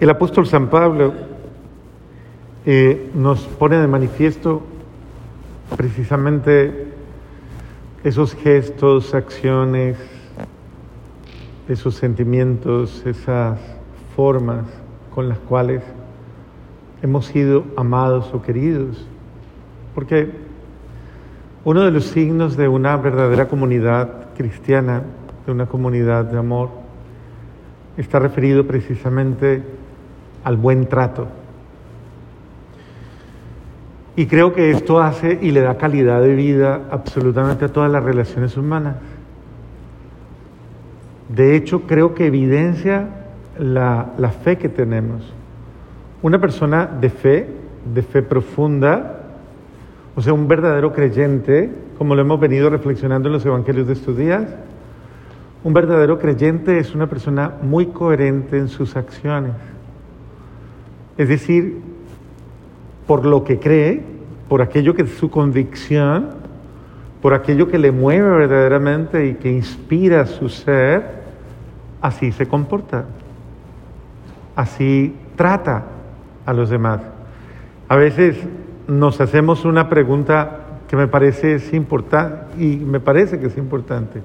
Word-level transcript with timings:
El 0.00 0.10
apóstol 0.10 0.46
San 0.46 0.68
Pablo 0.68 1.12
eh, 2.64 3.10
nos 3.14 3.40
pone 3.46 3.78
de 3.78 3.88
manifiesto 3.88 4.62
precisamente 5.76 6.86
esos 8.04 8.36
gestos, 8.36 9.12
acciones, 9.12 9.98
esos 11.68 11.96
sentimientos, 11.96 13.04
esas 13.06 13.58
formas 14.14 14.66
con 15.12 15.28
las 15.28 15.38
cuales 15.38 15.82
hemos 17.02 17.26
sido 17.26 17.64
amados 17.76 18.32
o 18.32 18.40
queridos. 18.40 19.04
Porque 19.96 20.30
uno 21.64 21.82
de 21.82 21.90
los 21.90 22.04
signos 22.04 22.56
de 22.56 22.68
una 22.68 22.96
verdadera 22.98 23.48
comunidad 23.48 24.28
cristiana, 24.36 25.02
de 25.44 25.50
una 25.50 25.66
comunidad 25.66 26.24
de 26.26 26.38
amor, 26.38 26.70
está 27.96 28.20
referido 28.20 28.64
precisamente 28.64 29.77
al 30.44 30.56
buen 30.56 30.86
trato. 30.86 31.28
Y 34.16 34.26
creo 34.26 34.52
que 34.52 34.70
esto 34.70 35.00
hace 35.00 35.38
y 35.40 35.52
le 35.52 35.60
da 35.60 35.76
calidad 35.76 36.20
de 36.20 36.34
vida 36.34 36.88
absolutamente 36.90 37.66
a 37.66 37.68
todas 37.68 37.90
las 37.90 38.02
relaciones 38.02 38.56
humanas. 38.56 38.96
De 41.28 41.54
hecho, 41.54 41.82
creo 41.82 42.14
que 42.14 42.26
evidencia 42.26 43.08
la, 43.58 44.12
la 44.18 44.30
fe 44.30 44.58
que 44.58 44.68
tenemos. 44.68 45.32
Una 46.20 46.40
persona 46.40 46.86
de 46.86 47.10
fe, 47.10 47.48
de 47.94 48.02
fe 48.02 48.22
profunda, 48.22 49.20
o 50.16 50.20
sea, 50.20 50.32
un 50.32 50.48
verdadero 50.48 50.92
creyente, 50.92 51.70
como 51.96 52.16
lo 52.16 52.22
hemos 52.22 52.40
venido 52.40 52.70
reflexionando 52.70 53.28
en 53.28 53.34
los 53.34 53.46
evangelios 53.46 53.86
de 53.86 53.92
estos 53.92 54.16
días, 54.16 54.48
un 55.62 55.72
verdadero 55.72 56.18
creyente 56.18 56.78
es 56.78 56.94
una 56.94 57.08
persona 57.08 57.52
muy 57.62 57.86
coherente 57.86 58.58
en 58.58 58.68
sus 58.68 58.96
acciones. 58.96 59.52
Es 61.18 61.28
decir, 61.28 61.80
por 63.06 63.26
lo 63.26 63.42
que 63.42 63.58
cree, 63.58 64.02
por 64.48 64.62
aquello 64.62 64.94
que 64.94 65.02
es 65.02 65.10
su 65.10 65.30
convicción, 65.30 66.30
por 67.20 67.34
aquello 67.34 67.68
que 67.68 67.78
le 67.78 67.90
mueve 67.90 68.30
verdaderamente 68.30 69.26
y 69.26 69.34
que 69.34 69.50
inspira 69.50 70.26
su 70.26 70.48
ser, 70.48 71.18
así 72.00 72.30
se 72.30 72.46
comporta, 72.46 73.06
así 74.54 75.16
trata 75.34 75.86
a 76.46 76.52
los 76.52 76.70
demás. 76.70 77.00
A 77.88 77.96
veces 77.96 78.36
nos 78.86 79.20
hacemos 79.20 79.64
una 79.64 79.88
pregunta 79.88 80.60
que 80.88 80.96
me 80.96 81.08
parece 81.08 81.54
es 81.54 81.74
importante 81.74 82.62
y 82.62 82.76
me 82.76 83.00
parece 83.00 83.40
que 83.40 83.46
es 83.46 83.58
importante. 83.58 84.22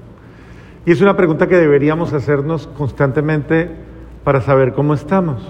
Y 0.86 0.92
es 0.92 1.00
una 1.00 1.16
pregunta 1.16 1.48
que 1.48 1.56
deberíamos 1.56 2.12
hacernos 2.12 2.68
constantemente 2.68 3.68
para 4.22 4.40
saber 4.40 4.74
cómo 4.74 4.94
estamos. 4.94 5.42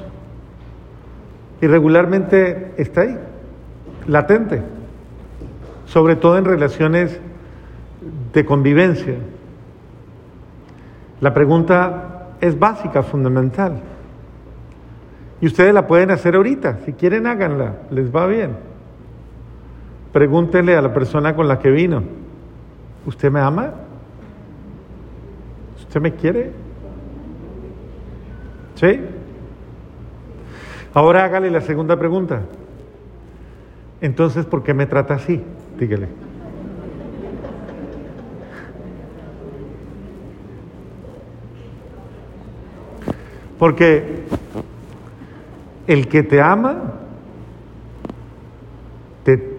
Y 1.60 1.66
regularmente 1.66 2.72
está 2.76 3.02
ahí, 3.02 3.18
latente, 4.06 4.62
sobre 5.86 6.16
todo 6.16 6.38
en 6.38 6.44
relaciones 6.44 7.20
de 8.32 8.44
convivencia. 8.44 9.14
La 11.20 11.32
pregunta 11.32 12.28
es 12.40 12.58
básica, 12.58 13.02
fundamental. 13.02 13.80
Y 15.40 15.46
ustedes 15.46 15.72
la 15.72 15.86
pueden 15.86 16.10
hacer 16.10 16.36
ahorita, 16.36 16.78
si 16.84 16.92
quieren 16.92 17.26
háganla, 17.26 17.74
les 17.90 18.14
va 18.14 18.26
bien. 18.26 18.56
Pregúntenle 20.12 20.76
a 20.76 20.82
la 20.82 20.92
persona 20.92 21.34
con 21.34 21.48
la 21.48 21.58
que 21.58 21.70
vino, 21.70 22.02
¿usted 23.06 23.30
me 23.30 23.40
ama? 23.40 23.72
¿Usted 25.78 26.00
me 26.00 26.12
quiere? 26.12 26.52
¿Sí? 28.74 29.00
Ahora 30.94 31.24
hágale 31.24 31.50
la 31.50 31.60
segunda 31.60 31.98
pregunta. 31.98 32.42
Entonces, 34.00 34.46
¿por 34.46 34.62
qué 34.62 34.74
me 34.74 34.86
trata 34.86 35.14
así? 35.14 35.42
Dígale. 35.78 36.08
Porque 43.58 44.24
el 45.86 46.08
que 46.08 46.22
te 46.22 46.40
ama, 46.40 46.94
te 49.24 49.54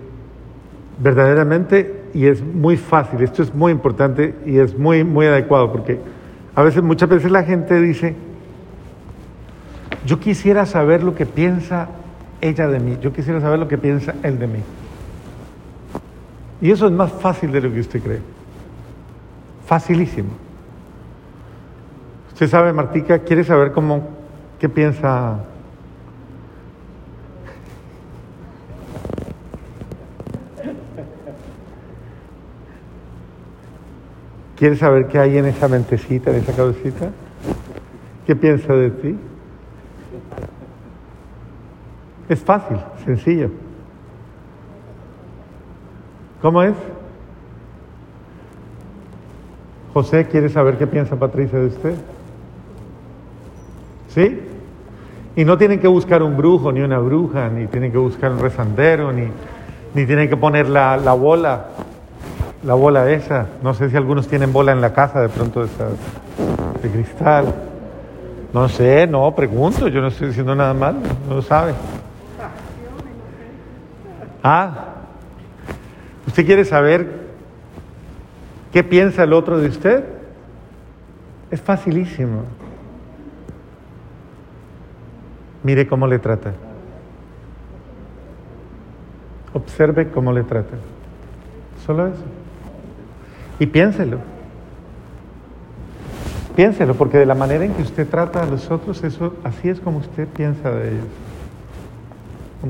verdaderamente, 0.98 2.04
y 2.14 2.28
es 2.28 2.42
muy 2.42 2.78
fácil, 2.78 3.22
esto 3.22 3.44
es 3.44 3.54
muy 3.54 3.74
importante 3.74 4.34
y 4.46 4.60
es 4.60 4.78
muy, 4.78 5.04
muy 5.04 5.26
adecuado, 5.26 5.72
porque 5.72 6.00
a 6.56 6.64
veces, 6.64 6.82
muchas 6.82 7.10
veces 7.10 7.30
la 7.32 7.44
gente 7.44 7.82
dice, 7.82 8.16
yo 10.06 10.20
quisiera 10.20 10.66
saber 10.66 11.04
lo 11.04 11.16
que 11.16 11.26
piensa 11.26 11.90
ella 12.42 12.68
de 12.68 12.80
mí, 12.80 12.98
yo 13.02 13.12
quisiera 13.12 13.42
saber 13.42 13.60
lo 13.60 13.68
que 13.68 13.78
piensa 13.78 14.14
él 14.24 14.38
de 14.38 14.48
mí. 14.48 14.60
Y 16.62 16.72
eso 16.72 16.86
es 16.86 16.92
más 16.92 17.12
fácil 17.12 17.52
de 17.52 17.62
lo 17.62 17.72
que 17.74 17.80
usted 17.80 18.02
cree. 18.02 18.22
Facilísimo. 19.66 20.30
Usted 22.30 22.48
sabe, 22.48 22.72
Martica, 22.72 23.20
quiere 23.20 23.44
saber 23.44 23.72
cómo, 23.72 24.08
qué 24.60 24.70
piensa 24.70 25.40
¿Quieres 34.56 34.80
saber 34.80 35.08
qué 35.08 35.20
hay 35.20 35.38
en 35.38 35.46
esa 35.46 35.68
mentecita, 35.68 36.32
en 36.32 36.38
esa 36.38 36.54
cabecita? 36.54 37.10
¿Qué 38.26 38.36
piensa 38.38 38.74
de 38.74 38.90
ti? 38.90 39.18
Es 42.28 42.44
fácil, 42.44 42.78
sencillo. 43.06 43.50
¿Cómo 46.42 46.62
es? 46.64 46.74
José 49.94 50.28
quiere 50.28 50.50
saber 50.50 50.78
qué 50.78 50.88
piensa 50.88 51.16
Patricia 51.16 51.60
de 51.60 51.68
usted. 51.68 51.96
¿Sí? 54.10 54.42
Y 55.36 55.46
no 55.46 55.58
tienen 55.58 55.80
que 55.80 55.88
buscar 55.88 56.24
un 56.24 56.38
brujo 56.38 56.72
ni 56.72 56.82
una 56.82 57.00
bruja, 57.00 57.50
ni 57.50 57.68
tienen 57.68 57.92
que 57.92 57.98
buscar 57.98 58.32
un 58.32 58.40
rezandero, 58.40 59.12
ni, 59.12 59.28
ni 59.94 60.06
tienen 60.06 60.30
que 60.30 60.38
poner 60.38 60.70
la, 60.70 60.98
la 60.98 61.14
bola 61.14 61.66
la 62.66 62.74
bola 62.74 63.10
esa. 63.12 63.46
No 63.62 63.74
sé 63.74 63.90
si 63.90 63.96
algunos 63.96 64.28
tienen 64.28 64.52
bola 64.52 64.72
en 64.72 64.82
la 64.82 64.92
casa 64.92 65.22
de 65.22 65.30
pronto 65.30 65.62
de, 65.62 65.70
de 66.82 66.90
cristal. 66.90 67.46
No 68.54 68.68
sé, 68.70 69.06
no, 69.08 69.34
pregunto, 69.36 69.88
yo 69.88 70.02
no 70.02 70.08
estoy 70.08 70.30
diciendo 70.30 70.56
nada 70.56 70.74
mal, 70.74 70.96
no 71.30 71.36
lo 71.36 71.42
sabe. 71.42 71.74
Ah, 74.48 74.74
¿usted 76.28 76.46
quiere 76.46 76.66
saber 76.66 77.10
qué 78.72 78.84
piensa 78.84 79.24
el 79.24 79.34
otro 79.34 79.58
de 79.58 79.70
usted? 79.70 80.06
Es 81.50 81.60
facilísimo. 81.60 82.44
Mire 85.64 85.88
cómo 85.88 86.06
le 86.06 86.20
trata. 86.20 86.54
Observe 89.52 90.12
cómo 90.12 90.32
le 90.32 90.44
trata. 90.44 90.76
Solo 91.84 92.06
eso. 92.06 92.24
Y 93.58 93.66
piénselo. 93.66 94.20
Piénselo, 96.56 96.94
porque 96.94 97.18
de 97.18 97.26
la 97.26 97.34
manera 97.34 97.66
en 97.66 97.74
que 97.74 97.82
usted 97.82 98.08
trata 98.08 98.44
a 98.44 98.46
los 98.46 98.70
otros, 98.70 99.04
eso, 99.04 99.34
así 99.44 99.70
es 99.70 99.80
como 99.80 99.98
usted 99.98 100.28
piensa 100.28 100.70
de 100.70 100.90
ellos. 100.90 101.25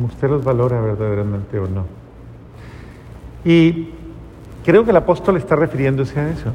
Usted 0.04 0.30
los 0.30 0.44
valora 0.44 0.82
verdaderamente 0.82 1.58
o 1.60 1.68
no. 1.68 1.86
Y 3.46 3.90
creo 4.66 4.84
que 4.84 4.92
el 4.92 4.98
apóstol 4.98 5.38
está 5.38 5.56
refiriéndose 5.56 6.20
a 6.20 6.30
eso, 6.30 6.52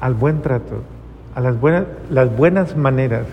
al 0.00 0.14
buen 0.14 0.40
trato, 0.40 0.82
a 1.34 1.40
las 1.40 1.60
buenas, 1.60 1.84
las 2.10 2.34
buenas 2.34 2.76
maneras, 2.76 3.26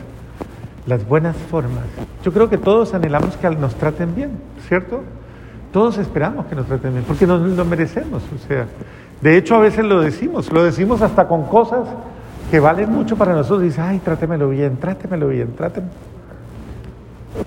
las 0.88 1.08
buenas 1.08 1.38
formas. 1.38 1.86
Yo 2.24 2.34
creo 2.34 2.50
que 2.50 2.58
todos 2.58 2.94
anhelamos 2.94 3.38
que 3.38 3.50
nos 3.52 3.76
traten 3.76 4.16
bien, 4.16 4.32
¿cierto? 4.68 5.02
Todos 5.72 5.98
esperamos 5.98 6.48
que 6.48 6.56
nos 6.56 6.66
traten 6.66 6.94
bien, 6.94 7.06
porque 7.08 7.28
nos 7.28 7.42
lo 7.42 7.66
merecemos. 7.66 8.24
O 8.34 8.48
sea, 8.48 8.66
de 9.22 9.38
hecho, 9.38 9.56
a 9.56 9.60
veces 9.60 9.86
lo 9.86 10.02
decimos, 10.02 10.52
lo 10.52 10.64
decimos 10.64 11.02
hasta 11.02 11.28
con 11.28 11.46
cosas 11.46 11.88
que 12.50 12.60
valen 12.60 12.92
mucho 12.92 13.16
para 13.16 13.34
nosotros. 13.34 13.64
Dice, 13.64 13.82
ay, 13.82 14.00
trátemelo 14.00 14.50
bien, 14.50 14.78
trátemelo 14.78 15.28
bien, 15.28 15.54
trátemelo. 15.56 16.15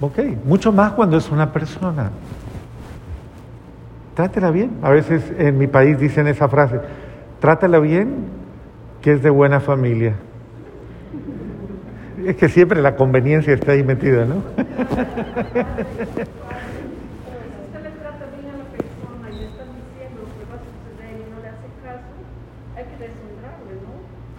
Ok, 0.00 0.18
mucho 0.44 0.72
más 0.72 0.92
cuando 0.92 1.16
es 1.16 1.30
una 1.30 1.52
persona. 1.52 2.10
Trátela 4.14 4.50
bien. 4.50 4.78
A 4.82 4.90
veces 4.90 5.22
en 5.38 5.58
mi 5.58 5.66
país 5.66 5.98
dicen 5.98 6.26
esa 6.26 6.48
frase, 6.48 6.80
trátela 7.40 7.78
bien, 7.78 8.26
que 9.00 9.12
es 9.12 9.22
de 9.22 9.30
buena 9.30 9.60
familia. 9.60 10.14
Es 12.24 12.36
que 12.36 12.48
siempre 12.48 12.82
la 12.82 12.96
conveniencia 12.96 13.54
está 13.54 13.72
ahí 13.72 13.82
metida, 13.82 14.24
¿no? 14.24 14.42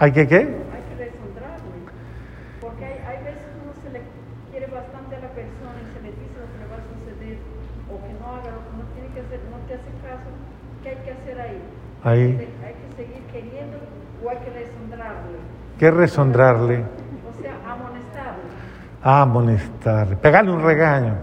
¿Hay 0.02 0.14
que 0.14 0.26
qué? 0.30 0.36
Hay 0.40 0.84
que 0.88 0.96
deshonrarle. 0.96 1.76
Porque 2.64 2.86
hay, 2.86 3.04
hay 3.04 3.20
veces 3.20 3.52
uno 3.60 3.76
se 3.84 3.92
le 3.92 4.00
quiere 4.48 4.72
bastante 4.72 5.12
a 5.12 5.20
la 5.20 5.32
persona 5.36 5.76
y 5.76 5.92
se 5.92 6.00
le 6.00 6.16
dice 6.16 6.40
lo 6.40 6.48
que 6.48 6.56
le 6.56 6.68
va 6.72 6.80
a 6.80 6.88
suceder 6.88 7.36
o 7.92 8.00
que 8.00 8.14
no 8.16 8.24
haga 8.32 8.48
lo 8.48 8.64
que 8.64 8.74
no 8.80 8.88
tiene 8.96 9.12
que 9.12 9.20
hacer, 9.28 9.44
no 9.52 9.60
te 9.68 9.76
hace 9.76 9.92
caso, 10.00 10.32
¿qué 10.84 10.90
hay 10.90 10.96
que 10.98 11.12
hacer 11.12 11.42
ahí? 11.42 11.62
Ahí. 12.04 12.22
Hay 12.66 12.74
que 12.74 12.96
seguir 12.96 13.24
queriendo 13.32 13.78
o 14.24 14.30
hay 14.30 14.38
que 14.38 14.50
resondrarle. 14.52 15.38
¿Qué 15.78 15.92
resondrarle? 15.92 16.84
O 17.30 17.42
sea, 17.42 17.54
amonestarle. 17.72 18.44
Amonestarle. 19.02 20.16
Pegarle 20.18 20.52
un 20.52 20.62
regaño. 20.62 21.16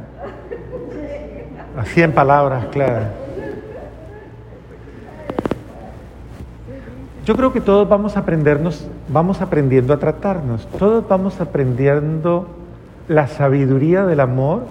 Así 1.77 2.03
en 2.03 2.13
palabras 2.13 2.67
claras. 2.67 3.11
Yo 7.27 7.37
creo 7.37 7.53
que 7.53 7.61
todos 7.61 7.89
vamos 7.89 8.17
a 8.17 8.21
aprendernos, 8.21 8.89
vamos 9.09 9.43
aprendiendo 9.43 9.93
a 9.93 9.99
tratarnos. 9.99 10.67
Todos 10.79 11.07
vamos 11.09 11.41
aprendiendo 11.41 12.47
la 13.09 13.27
sabiduría 13.27 14.07
del 14.07 14.21
amor, 14.21 14.63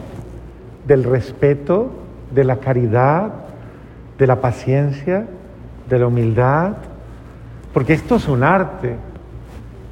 del 0.87 1.03
respeto, 1.03 1.91
de 2.31 2.43
la 2.45 2.57
caridad, 2.57 3.44
de 4.17 4.27
la 4.27 4.41
paciencia, 4.41 5.25
de 5.89 5.99
la 5.99 6.07
humildad, 6.07 6.73
porque 7.73 7.93
esto 7.93 8.15
es 8.15 8.27
un 8.27 8.43
arte. 8.43 8.95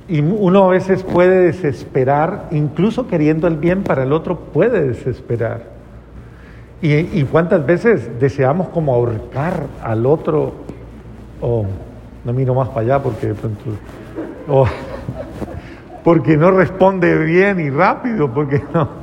Y 0.07 0.21
uno 0.21 0.65
a 0.65 0.67
veces 0.69 1.03
puede 1.03 1.45
desesperar, 1.45 2.47
incluso 2.51 3.07
queriendo 3.07 3.47
el 3.47 3.57
bien 3.57 3.83
para 3.83 4.03
el 4.03 4.13
otro, 4.13 4.37
puede 4.37 4.87
desesperar. 4.87 5.73
Y, 6.81 7.23
cuántas 7.23 7.65
veces 7.65 8.19
deseamos 8.19 8.67
como 8.67 8.93
ahorcar 8.93 9.67
al 9.81 10.05
otro, 10.05 10.51
o 11.39 11.65
no 12.25 12.33
miro 12.33 12.53
más 12.53 12.67
para 12.69 12.81
allá 12.81 12.99
porque 13.01 13.33
pronto, 13.33 13.63
porque 16.03 16.35
no 16.35 16.51
responde 16.51 17.17
bien 17.19 17.61
y 17.61 17.69
rápido, 17.69 18.29
porque 18.33 18.61
no. 18.73 19.02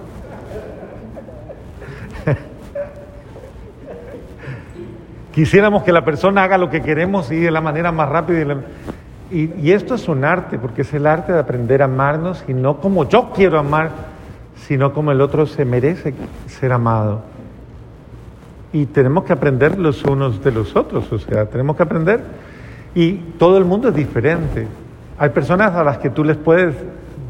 Quisiéramos 5.41 5.85
que 5.85 5.93
la 5.93 6.05
persona 6.05 6.45
haga 6.45 6.59
lo 6.59 6.69
que 6.69 6.83
queremos 6.83 7.33
y 7.33 7.37
de 7.41 7.51
la 7.51 7.63
manera 7.63 7.93
más 7.93 8.11
rápida. 8.11 8.57
Y, 9.31 9.51
y, 9.59 9.73
esto 9.73 9.95
es 9.95 10.07
un 10.07 10.23
arte, 10.23 10.59
porque 10.59 10.83
es 10.83 10.93
el 10.93 11.07
arte 11.07 11.33
de 11.33 11.39
aprender 11.39 11.81
a 11.81 11.87
amarnos 11.87 12.45
y 12.47 12.53
no 12.53 12.79
como 12.79 13.09
yo 13.09 13.31
quiero 13.35 13.59
amar, 13.59 13.89
sino 14.55 14.93
como 14.93 15.13
el 15.13 15.21
otro 15.23 15.47
se 15.47 15.65
merece 15.65 16.13
ser 16.47 16.75
amado. 16.75 17.23
Y 18.75 18.85
tenemos 18.85 19.25
que 19.25 19.33
aprender 19.33 19.79
los 19.79 20.05
unos 20.05 20.45
de 20.45 20.53
los 20.53 20.77
otros, 20.77 21.11
o 21.11 21.19
sea, 21.19 21.47
tenemos 21.47 21.75
que 21.75 21.85
aprender. 21.85 22.21
Y 22.95 23.15
todo 23.39 23.57
el 23.57 23.65
mundo 23.65 23.89
es 23.89 23.95
diferente. 23.95 24.69
Hay 25.19 25.31
personas 25.31 25.75
a 25.75 25.83
las 25.83 25.97
que 25.97 26.11
tú 26.11 26.23
les 26.23 26.37
puedes 26.37 26.75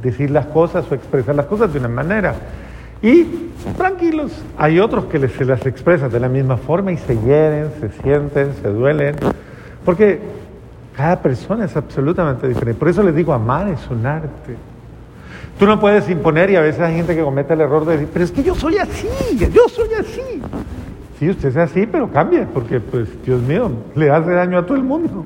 decir 0.02 0.32
las 0.32 0.46
cosas 0.46 0.84
o 0.90 0.96
expresar 0.96 1.36
las 1.36 1.46
cosas 1.46 1.72
de 1.72 1.78
una 1.78 1.86
manera. 1.86 2.34
Y 3.02 3.24
tranquilos, 3.76 4.32
hay 4.58 4.78
otros 4.78 5.06
que 5.06 5.26
se 5.28 5.44
las 5.44 5.64
expresan 5.64 6.10
de 6.10 6.20
la 6.20 6.28
misma 6.28 6.56
forma 6.56 6.92
y 6.92 6.98
se 6.98 7.16
hieren, 7.18 7.70
se 7.80 7.90
sienten, 8.02 8.54
se 8.60 8.68
duelen. 8.68 9.16
Porque 9.84 10.20
cada 10.96 11.20
persona 11.20 11.64
es 11.64 11.76
absolutamente 11.76 12.46
diferente. 12.46 12.78
Por 12.78 12.88
eso 12.88 13.02
les 13.02 13.14
digo, 13.14 13.32
amar 13.32 13.68
es 13.68 13.88
un 13.90 14.04
arte. 14.04 14.56
Tú 15.58 15.66
no 15.66 15.80
puedes 15.80 16.08
imponer 16.10 16.50
y 16.50 16.56
a 16.56 16.60
veces 16.60 16.80
hay 16.80 16.96
gente 16.96 17.14
que 17.14 17.22
comete 17.22 17.54
el 17.54 17.60
error 17.62 17.84
de 17.84 17.92
decir, 17.92 18.08
pero 18.12 18.24
es 18.24 18.32
que 18.32 18.42
yo 18.42 18.54
soy 18.54 18.78
así, 18.78 19.08
yo 19.36 19.68
soy 19.68 19.88
así. 19.98 20.42
Sí, 21.18 21.28
usted 21.28 21.50
es 21.50 21.56
así, 21.56 21.86
pero 21.86 22.10
cambie, 22.10 22.46
porque 22.52 22.80
pues, 22.80 23.08
Dios 23.24 23.42
mío, 23.42 23.70
le 23.94 24.10
hace 24.10 24.30
daño 24.30 24.58
a 24.58 24.64
todo 24.64 24.76
el 24.76 24.82
mundo. 24.82 25.24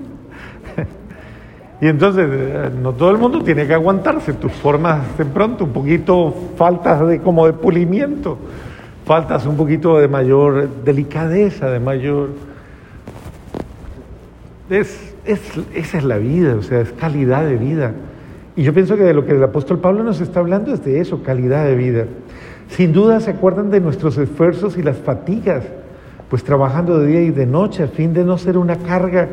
Y 1.80 1.88
entonces, 1.88 2.28
eh, 2.30 2.70
no 2.80 2.92
todo 2.92 3.10
el 3.10 3.18
mundo 3.18 3.42
tiene 3.42 3.66
que 3.66 3.74
aguantarse, 3.74 4.32
tus 4.34 4.52
formas 4.52 5.18
de 5.18 5.24
pronto, 5.24 5.64
un 5.64 5.72
poquito 5.72 6.34
faltas 6.56 7.06
de 7.06 7.20
como 7.20 7.46
de 7.46 7.52
pulimiento, 7.52 8.38
faltas 9.04 9.44
un 9.46 9.56
poquito 9.56 9.98
de 9.98 10.08
mayor 10.08 10.68
delicadeza, 10.84 11.70
de 11.70 11.80
mayor... 11.80 12.30
Es, 14.70 15.14
es, 15.26 15.40
esa 15.74 15.98
es 15.98 16.04
la 16.04 16.16
vida, 16.18 16.54
o 16.56 16.62
sea, 16.62 16.80
es 16.80 16.92
calidad 16.92 17.44
de 17.44 17.56
vida. 17.56 17.92
Y 18.56 18.62
yo 18.62 18.72
pienso 18.72 18.96
que 18.96 19.02
de 19.02 19.12
lo 19.12 19.26
que 19.26 19.32
el 19.32 19.42
apóstol 19.42 19.78
Pablo 19.78 20.04
nos 20.04 20.20
está 20.20 20.40
hablando 20.40 20.72
es 20.72 20.84
de 20.84 21.00
eso, 21.00 21.22
calidad 21.22 21.66
de 21.66 21.74
vida. 21.74 22.06
Sin 22.68 22.92
duda 22.92 23.20
se 23.20 23.30
acuerdan 23.30 23.70
de 23.70 23.80
nuestros 23.80 24.16
esfuerzos 24.16 24.78
y 24.78 24.82
las 24.82 24.96
fatigas 24.96 25.64
pues 26.28 26.42
trabajando 26.44 26.98
de 26.98 27.06
día 27.06 27.20
y 27.20 27.30
de 27.30 27.46
noche 27.46 27.82
a 27.82 27.88
fin 27.88 28.12
de 28.14 28.24
no 28.24 28.38
ser 28.38 28.56
una 28.56 28.76
carga 28.76 29.28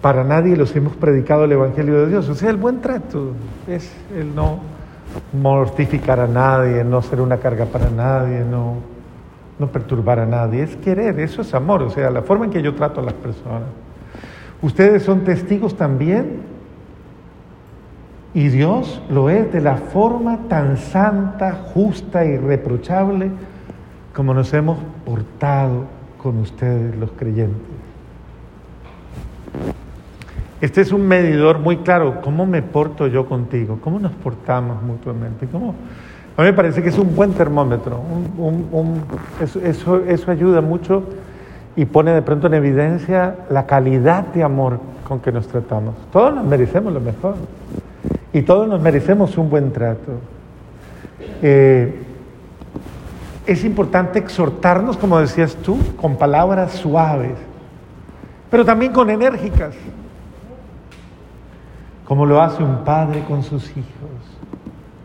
para 0.00 0.24
nadie, 0.24 0.56
los 0.56 0.74
hemos 0.76 0.94
predicado 0.96 1.44
el 1.44 1.52
Evangelio 1.52 2.00
de 2.00 2.08
Dios. 2.08 2.28
O 2.28 2.34
sea, 2.34 2.50
el 2.50 2.56
buen 2.56 2.80
trato 2.80 3.32
es 3.66 3.92
el 4.16 4.34
no 4.34 4.60
mortificar 5.32 6.20
a 6.20 6.26
nadie, 6.26 6.84
no 6.84 7.02
ser 7.02 7.20
una 7.20 7.38
carga 7.38 7.66
para 7.66 7.90
nadie, 7.90 8.44
no, 8.44 8.76
no 9.58 9.66
perturbar 9.68 10.20
a 10.20 10.26
nadie, 10.26 10.62
es 10.62 10.76
querer, 10.76 11.18
eso 11.20 11.42
es 11.42 11.52
amor, 11.54 11.82
o 11.82 11.90
sea, 11.90 12.10
la 12.10 12.22
forma 12.22 12.44
en 12.44 12.50
que 12.50 12.62
yo 12.62 12.74
trato 12.74 13.00
a 13.00 13.04
las 13.04 13.14
personas. 13.14 13.68
Ustedes 14.62 15.02
son 15.02 15.20
testigos 15.24 15.76
también 15.76 16.42
y 18.34 18.48
Dios 18.48 19.00
lo 19.10 19.30
es 19.30 19.52
de 19.52 19.60
la 19.60 19.76
forma 19.76 20.48
tan 20.48 20.76
santa, 20.76 21.52
justa 21.74 22.24
y 22.24 22.36
reprochable 22.36 23.30
como 24.14 24.34
nos 24.34 24.52
hemos 24.52 24.78
portado 25.04 25.84
con 26.20 26.38
ustedes 26.38 26.96
los 26.96 27.10
creyentes. 27.12 27.62
Este 30.60 30.80
es 30.80 30.92
un 30.92 31.06
medidor 31.06 31.60
muy 31.60 31.78
claro, 31.78 32.20
¿cómo 32.20 32.44
me 32.44 32.62
porto 32.62 33.06
yo 33.06 33.26
contigo? 33.26 33.78
¿Cómo 33.82 34.00
nos 34.00 34.12
portamos 34.12 34.82
mutuamente? 34.82 35.46
A 36.36 36.42
mí 36.42 36.48
me 36.48 36.52
parece 36.52 36.82
que 36.82 36.88
es 36.88 36.98
un 36.98 37.14
buen 37.14 37.32
termómetro, 37.32 38.00
eso, 39.40 40.00
eso 40.04 40.30
ayuda 40.30 40.60
mucho 40.60 41.04
y 41.76 41.84
pone 41.84 42.12
de 42.12 42.22
pronto 42.22 42.48
en 42.48 42.54
evidencia 42.54 43.36
la 43.50 43.66
calidad 43.66 44.24
de 44.26 44.42
amor 44.42 44.80
con 45.06 45.20
que 45.20 45.30
nos 45.30 45.46
tratamos. 45.46 45.94
Todos 46.12 46.34
nos 46.34 46.44
merecemos 46.44 46.92
lo 46.92 47.00
mejor 47.00 47.36
y 48.32 48.42
todos 48.42 48.66
nos 48.66 48.80
merecemos 48.80 49.38
un 49.38 49.48
buen 49.48 49.72
trato. 49.72 50.12
Eh, 51.40 52.02
es 53.46 53.64
importante 53.64 54.18
exhortarnos, 54.18 54.96
como 54.96 55.18
decías 55.20 55.54
tú, 55.56 55.78
con 56.00 56.16
palabras 56.16 56.72
suaves, 56.72 57.36
pero 58.50 58.64
también 58.64 58.92
con 58.92 59.08
enérgicas, 59.08 59.74
como 62.08 62.24
lo 62.24 62.40
hace 62.40 62.62
un 62.62 62.84
padre 62.84 63.22
con 63.28 63.42
sus 63.42 63.64
hijos, 63.70 63.84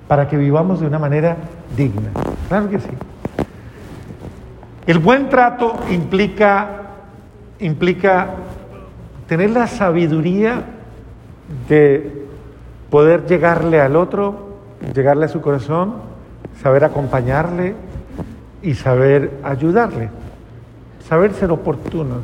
para 0.08 0.30
que 0.30 0.38
vivamos 0.38 0.80
de 0.80 0.88
una 0.88 0.98
manera 0.98 1.36
digna. 1.76 2.12
Claro 2.48 2.70
que 2.70 2.80
sí. 2.80 2.90
El 4.88 5.00
buen 5.00 5.28
trato 5.28 5.76
implica, 5.92 6.70
implica 7.60 8.36
tener 9.28 9.50
la 9.50 9.68
sabiduría 9.68 10.64
de 11.68 12.26
poder 12.90 13.26
llegarle 13.28 13.82
al 13.82 13.98
otro, 13.98 14.60
llegarle 14.96 15.26
a 15.26 15.30
su 15.30 15.42
corazón, 15.42 15.96
saber 16.62 16.86
acompañarle, 16.86 17.76
y 18.64 18.76
saber 18.76 19.40
ayudarle, 19.44 20.10
saber 21.08 21.34
ser 21.34 21.52
oportunos. 21.52 22.22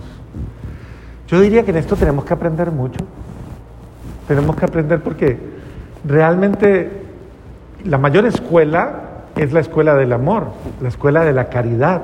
Yo 1.28 1.42
diría 1.42 1.64
que 1.64 1.72
en 1.72 1.78
esto 1.78 1.98
tenemos 1.98 2.24
que 2.24 2.34
aprender 2.34 2.72
mucho. 2.72 3.00
Tenemos 4.30 4.56
que 4.56 4.66
aprender 4.66 5.02
porque 5.02 5.40
realmente 6.06 6.88
la 7.84 7.98
mayor 7.98 8.28
escuela 8.28 9.24
es 9.36 9.52
la 9.54 9.60
escuela 9.60 9.96
del 9.96 10.14
amor, 10.14 10.52
la 10.80 10.88
escuela 10.88 11.26
de 11.26 11.34
la 11.34 11.50
caridad, 11.50 12.04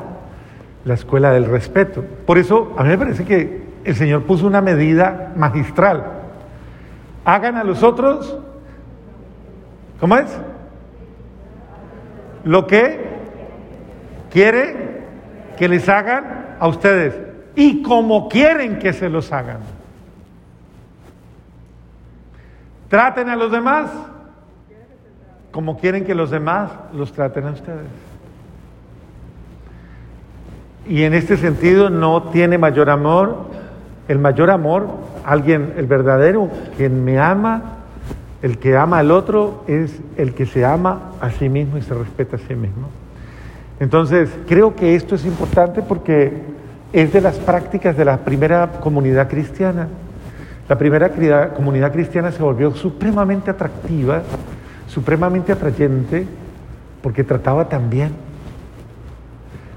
la 0.85 0.95
escuela 0.95 1.29
del 1.29 1.45
respeto. 1.45 2.03
Por 2.25 2.39
eso 2.39 2.73
a 2.79 2.83
mí 2.83 2.89
me 2.89 2.97
parece 2.97 3.25
que 3.25 3.65
el 3.83 3.95
Señor 3.95 4.23
puso 4.23 4.47
una 4.47 4.59
medida 4.59 5.33
magistral. 5.35 6.03
Hagan 7.25 7.57
a 7.57 7.63
los 7.63 7.83
otros, 7.83 8.35
¿cómo 9.99 10.17
es? 10.17 10.35
Lo 12.43 12.65
que 12.65 13.05
quiere 14.31 15.03
que 15.59 15.69
les 15.69 15.87
hagan 15.87 16.55
a 16.59 16.67
ustedes 16.67 17.13
y 17.55 17.83
como 17.83 18.29
quieren 18.29 18.79
que 18.79 18.93
se 18.93 19.09
los 19.09 19.31
hagan. 19.31 19.74
Traten 22.95 23.27
a 23.27 23.35
los 23.35 23.51
demás 23.51 23.89
como 25.51 25.77
quieren 25.77 26.05
que 26.05 26.15
los 26.15 26.31
demás 26.31 26.71
los 26.93 27.11
traten 27.11 27.45
a 27.45 27.51
ustedes. 27.51 27.89
Y 30.87 31.03
en 31.03 31.13
este 31.13 31.35
sentido 31.35 31.89
no 31.89 32.23
tiene 32.31 32.57
mayor 32.57 32.89
amor, 32.89 33.47
el 34.07 34.17
mayor 34.17 34.49
amor, 34.49 34.87
alguien, 35.25 35.73
el 35.75 35.87
verdadero, 35.87 36.49
quien 36.77 37.03
me 37.03 37.19
ama, 37.19 37.79
el 38.41 38.59
que 38.59 38.77
ama 38.77 38.99
al 38.99 39.11
otro, 39.11 39.65
es 39.67 39.99
el 40.15 40.33
que 40.33 40.45
se 40.45 40.63
ama 40.63 41.11
a 41.19 41.31
sí 41.31 41.49
mismo 41.49 41.77
y 41.77 41.81
se 41.81 41.93
respeta 41.93 42.37
a 42.37 42.39
sí 42.39 42.55
mismo. 42.55 42.87
Entonces, 43.81 44.29
creo 44.47 44.73
que 44.73 44.95
esto 44.95 45.15
es 45.15 45.25
importante 45.25 45.81
porque 45.81 46.43
es 46.93 47.11
de 47.11 47.19
las 47.19 47.39
prácticas 47.39 47.97
de 47.97 48.05
la 48.05 48.19
primera 48.19 48.79
comunidad 48.79 49.27
cristiana. 49.27 49.89
La 50.67 50.77
primera 50.77 51.53
comunidad 51.53 51.91
cristiana 51.91 52.31
se 52.31 52.41
volvió 52.41 52.71
supremamente 52.71 53.51
atractiva, 53.51 54.23
supremamente 54.87 55.51
atrayente 55.51 56.25
porque 57.03 57.23
trataba 57.23 57.69
tan 57.69 57.91
bien. 57.91 58.13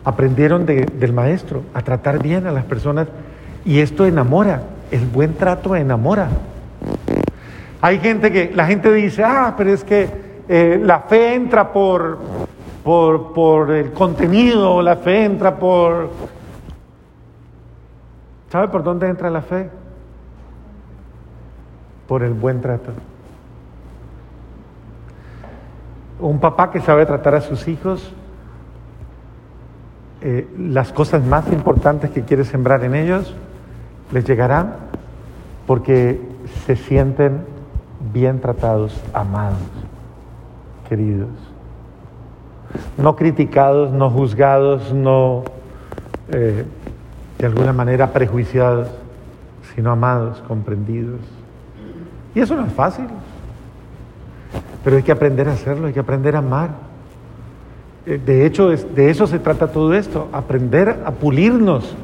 Aprendieron 0.03 0.65
del 0.65 1.13
maestro 1.13 1.63
a 1.75 1.83
tratar 1.83 2.23
bien 2.23 2.47
a 2.47 2.53
las 2.53 2.65
personas 2.65 3.09
y 3.67 3.81
esto 3.81 4.07
enamora, 4.07 4.63
el 4.91 5.05
buen 5.05 5.35
trato 5.35 5.77
enamora. 5.77 6.29
Hay 7.83 7.99
gente 7.99 8.33
que, 8.33 8.51
la 8.55 8.67
gente 8.67 8.91
dice, 8.91 9.23
ah, 9.25 9.55
pero 9.59 9.71
es 9.71 9.85
que 9.85 10.09
eh, 10.49 10.81
la 10.83 11.01
fe 11.01 11.35
entra 11.35 11.71
por, 11.71 12.19
por, 12.83 13.35
por 13.35 13.71
el 13.73 13.93
contenido, 13.93 14.81
la 14.81 14.97
fe 14.97 15.25
entra 15.25 15.55
por... 15.57 16.09
¿Sabe 18.51 18.69
por 18.69 18.83
dónde 18.83 19.07
entra 19.07 19.29
la 19.29 19.43
fe? 19.43 19.69
Por 22.09 22.25
el 22.25 22.33
buen 22.33 22.61
trato. 22.61 22.91
Un 26.19 26.41
papá 26.41 26.73
que 26.73 26.81
sabe 26.81 27.07
tratar 27.07 27.37
a 27.37 27.41
sus 27.41 27.69
hijos, 27.69 28.13
eh, 30.21 30.49
las 30.59 30.93
cosas 30.93 31.25
más 31.25 31.47
importantes 31.53 32.11
que 32.11 32.23
quiere 32.23 32.45
sembrar 32.45 32.83
en 32.83 32.97
ellos, 32.97 33.33
les 34.11 34.25
llegarán 34.25 34.75
porque 35.67 36.21
se 36.67 36.75
sienten 36.75 37.45
bien 38.13 38.41
tratados, 38.41 39.01
amados, 39.13 39.59
queridos. 40.89 41.29
No 42.97 43.15
criticados, 43.15 43.93
no 43.93 44.11
juzgados, 44.11 44.93
no 44.93 45.45
eh, 46.31 46.65
de 47.39 47.47
alguna 47.47 47.73
manera 47.73 48.13
prejuiciados, 48.13 48.89
sino 49.75 49.93
amados, 49.93 50.43
comprendidos. 50.49 51.21
Y 52.39 52.41
eso 52.41 52.55
no 52.55 52.65
es 52.65 52.73
fácil. 52.73 53.07
Pero 54.85 54.97
hay 54.97 55.03
que 55.03 55.11
aprender 55.11 55.49
a 55.49 55.55
hacerlo, 55.55 55.89
hay 55.89 55.93
que 55.93 55.99
aprender 55.99 56.37
a 56.37 56.39
amar. 56.39 56.71
Eh, 58.07 58.21
de 58.25 58.47
hecho, 58.47 58.69
de 58.69 59.11
eso 59.11 59.27
se 59.27 59.41
trata 59.41 59.67
todo 59.67 59.93
esto, 59.93 60.29
aprender 60.33 61.01
a 61.05 61.11
pulirnos. 61.11 61.97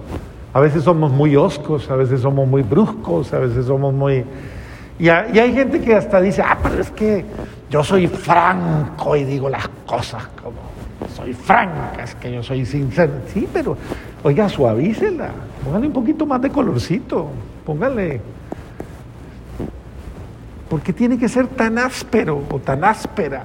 A 0.53 0.59
veces 0.59 0.83
somos 0.83 1.13
muy 1.13 1.37
oscos, 1.37 1.89
a 1.89 1.95
veces 1.95 2.21
somos 2.21 2.49
muy 2.49 2.63
bruscos, 2.63 3.33
a 3.33 3.39
veces 3.39 3.67
somos 3.67 3.95
muy... 3.95 4.25
Y, 4.99 5.09
hay 5.09 5.55
gente 5.55 5.81
que 5.81 5.95
hasta 5.95 6.21
dice, 6.21 6.43
ah, 6.43 6.59
pero 6.61 6.81
es 6.81 6.91
que 6.91 7.25
yo 7.71 7.85
soy 7.85 8.09
franco 8.09 9.15
y 9.15 9.23
digo 9.23 9.49
las 9.49 9.69
cosas 9.87 10.27
como 10.43 10.57
soy 11.15 11.33
franca, 11.33 12.03
es 12.03 12.17
que 12.17 12.33
yo 12.33 12.43
soy 12.43 12.67
sincero. 12.67 13.13
Sí, 13.33 13.47
pero 13.53 13.77
oiga, 14.25 14.49
suavícela, 14.49 15.31
póngale 15.65 15.87
un 15.87 15.93
poquito 15.93 16.27
más 16.27 16.43
de 16.43 16.51
colorcito, 16.51 17.29
póngale 17.65 18.21
¿Por 20.75 20.83
qué 20.83 20.93
tiene 20.93 21.17
que 21.17 21.29
ser 21.29 21.47
tan 21.47 21.79
áspero 21.79 22.43
o 22.51 22.59
tan 22.59 22.83
áspera? 22.83 23.45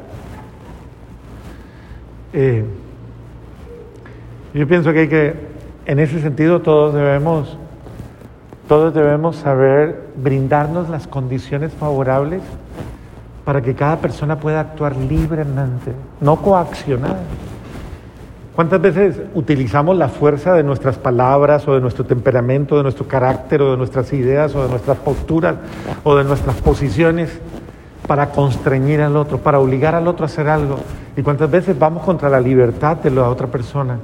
Eh, 2.33 2.65
yo 4.51 4.67
pienso 4.67 4.91
que 4.91 5.01
hay 5.01 5.07
que, 5.07 5.35
en 5.85 5.99
ese 5.99 6.21
sentido, 6.21 6.63
todos 6.63 6.95
debemos, 6.95 7.55
todos 8.67 8.95
debemos 8.95 9.35
saber 9.35 10.07
brindarnos 10.15 10.89
las 10.89 11.05
condiciones 11.05 11.71
favorables 11.71 12.41
para 13.45 13.61
que 13.61 13.75
cada 13.75 13.97
persona 13.97 14.39
pueda 14.39 14.61
actuar 14.61 14.95
libremente, 14.95 15.93
no 16.21 16.37
coaccionada. 16.37 17.19
¿Cuántas 18.59 18.81
veces 18.81 19.21
utilizamos 19.35 19.95
la 19.95 20.09
fuerza 20.09 20.53
de 20.53 20.63
nuestras 20.63 20.97
palabras 20.97 21.65
o 21.65 21.75
de 21.75 21.79
nuestro 21.79 22.03
temperamento, 22.03 22.75
de 22.75 22.83
nuestro 22.83 23.07
carácter 23.07 23.61
o 23.61 23.71
de 23.71 23.77
nuestras 23.77 24.11
ideas 24.11 24.53
o 24.53 24.63
de 24.63 24.67
nuestras 24.67 24.97
posturas 24.97 25.55
o 26.03 26.17
de 26.17 26.25
nuestras 26.25 26.57
posiciones 26.57 27.39
para 28.05 28.31
constreñir 28.31 28.99
al 28.99 29.15
otro, 29.15 29.37
para 29.37 29.59
obligar 29.59 29.95
al 29.95 30.09
otro 30.09 30.25
a 30.25 30.27
hacer 30.27 30.49
algo? 30.49 30.75
¿Y 31.15 31.21
cuántas 31.21 31.49
veces 31.49 31.79
vamos 31.79 32.03
contra 32.03 32.27
la 32.27 32.41
libertad 32.41 32.97
de 32.97 33.11
la 33.11 33.29
otra 33.29 33.47
persona? 33.47 33.97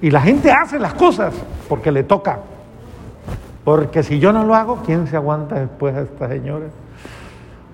Y 0.00 0.10
la 0.10 0.22
gente 0.22 0.50
hace 0.50 0.78
las 0.78 0.94
cosas 0.94 1.34
porque 1.68 1.92
le 1.92 2.04
toca. 2.04 2.38
Porque 3.64 4.02
si 4.02 4.18
yo 4.18 4.32
no 4.32 4.44
lo 4.44 4.54
hago, 4.54 4.78
¿quién 4.86 5.06
se 5.08 5.16
aguanta 5.16 5.56
después 5.56 5.94
a 5.94 6.00
esta 6.00 6.26
señora? 6.26 6.68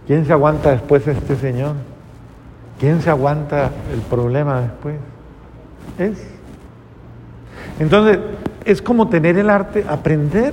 ¿Quién 0.09 0.27
se 0.27 0.33
aguanta 0.33 0.73
después 0.73 1.07
a 1.07 1.13
este 1.13 1.37
señor? 1.37 1.94
¿Quién 2.85 3.01
se 3.01 3.09
aguanta 3.09 3.71
el 3.95 4.01
problema 4.03 4.61
después? 4.61 4.97
Es. 5.97 6.23
Entonces, 7.79 8.19
es 8.63 8.83
como 8.83 9.09
tener 9.09 9.39
el 9.39 9.49
arte, 9.49 9.87
aprender 9.89 10.53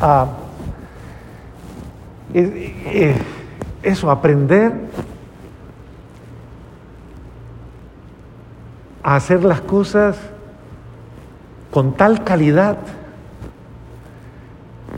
a... 0.00 0.26
eso, 3.84 4.10
aprender 4.10 4.72
a 9.04 9.14
hacer 9.14 9.44
las 9.44 9.60
cosas 9.60 10.16
con 11.70 11.92
tal 11.92 12.24
calidad 12.24 12.76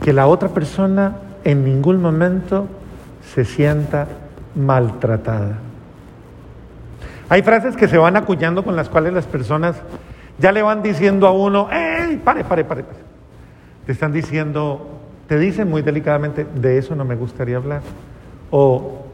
que 0.03 0.15
la 0.15 0.29
otra 0.29 0.49
persona 0.49 1.17
en 1.45 1.63
ningún 1.63 2.01
momento 2.01 2.69
se 3.35 3.45
sienta 3.45 4.07
maltratada. 4.55 5.59
Hay 7.29 7.43
frases 7.43 7.77
que 7.77 7.89
se 7.89 7.99
van 7.99 8.17
acuñando 8.17 8.65
con 8.65 8.77
las 8.77 8.89
cuales 8.89 9.13
las 9.13 9.27
personas 9.27 9.77
ya 10.39 10.53
le 10.53 10.63
van 10.63 10.83
diciendo 10.83 11.27
a 11.27 11.33
uno, 11.33 11.69
¡ey! 11.71 12.17
Pare, 12.19 12.45
pare, 12.45 12.65
pare, 12.65 12.83
pare. 12.83 12.99
Te 13.87 13.93
están 13.93 14.13
diciendo, 14.13 14.87
te 15.29 15.39
dicen 15.39 15.69
muy 15.69 15.83
delicadamente, 15.83 16.47
de 16.55 16.79
eso 16.79 16.95
no 16.95 17.05
me 17.05 17.15
gustaría 17.17 17.57
hablar. 17.57 17.83
O 18.51 19.05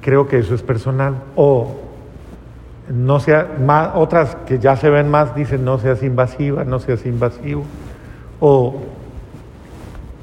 creo 0.00 0.28
que 0.28 0.38
eso 0.38 0.54
es 0.54 0.62
personal. 0.62 1.14
O 1.36 1.80
no 2.88 3.20
sea, 3.20 3.48
más, 3.64 3.90
otras 3.94 4.36
que 4.46 4.58
ya 4.58 4.76
se 4.76 4.90
ven 4.90 5.10
más 5.10 5.34
dicen, 5.34 5.64
no 5.64 5.78
seas 5.78 6.02
invasiva, 6.02 6.64
no 6.64 6.78
seas 6.78 7.06
invasivo. 7.06 7.64
O 8.40 8.82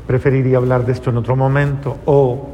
preferiría 0.05 0.57
hablar 0.57 0.85
de 0.85 0.93
esto 0.93 1.09
en 1.09 1.17
otro 1.17 1.35
momento. 1.35 1.97
O, 2.05 2.49